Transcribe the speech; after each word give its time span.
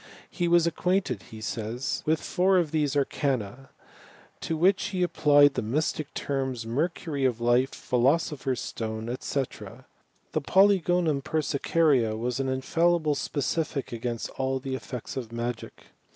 He 0.31 0.47
was 0.47 0.65
acquainted, 0.65 1.21
he 1.29 1.41
says, 1.41 2.01
with 2.07 2.19
four 2.19 2.57
of 2.57 2.71
these 2.71 2.97
arcana, 2.97 3.69
to 4.39 4.57
which 4.57 4.85
he 4.85 5.03
applied 5.03 5.53
the 5.53 5.61
mystic 5.61 6.11
terms, 6.15 6.65
mercury 6.65 7.23
of 7.23 7.39
life, 7.39 7.69
philosopher 7.71 8.53
s 8.53 8.61
stone, 8.61 9.15
&c. 9.19 9.43
The 10.31 10.41
polygonum 10.41 11.21
persicaria 11.21 12.17
was 12.17 12.39
an 12.39 12.49
infallible 12.49 13.13
specific 13.13 13.91
against 13.91 14.31
all 14.39 14.57
the 14.59 14.73
effects 14.73 15.17
of 15.17 15.31
magic. 15.31 15.89